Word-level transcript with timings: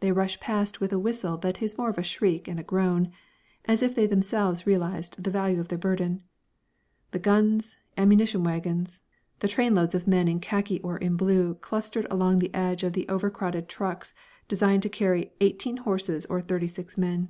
They 0.00 0.12
rush 0.12 0.40
past 0.40 0.80
with 0.80 0.94
a 0.94 0.98
whistle 0.98 1.36
that 1.36 1.60
is 1.60 1.76
more 1.76 1.90
of 1.90 1.98
a 1.98 2.02
shriek 2.02 2.48
and 2.48 2.58
a 2.58 2.62
groan, 2.62 3.10
as 3.66 3.82
if 3.82 3.94
they 3.94 4.06
themselves 4.06 4.66
realised 4.66 5.22
the 5.22 5.30
value 5.30 5.60
of 5.60 5.68
their 5.68 5.76
burden 5.76 6.22
the 7.10 7.18
guns, 7.18 7.76
the 7.94 8.00
ammunition 8.00 8.44
wagons, 8.44 9.02
the 9.40 9.48
trainloads 9.48 9.94
of 9.94 10.08
men 10.08 10.26
in 10.26 10.40
khaki 10.40 10.80
or 10.80 10.96
in 10.96 11.16
blue 11.18 11.54
clustered 11.56 12.06
along 12.10 12.38
the 12.38 12.54
edge 12.54 12.82
of 12.82 12.94
the 12.94 13.06
overcrowded 13.10 13.68
trucks 13.68 14.14
designed 14.48 14.84
to 14.84 14.88
carry 14.88 15.32
"eighteen 15.42 15.76
horses 15.76 16.24
or 16.24 16.40
thirty 16.40 16.66
six 16.66 16.96
men." 16.96 17.28